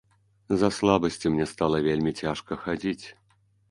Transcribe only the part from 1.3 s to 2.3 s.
мне стала вельмі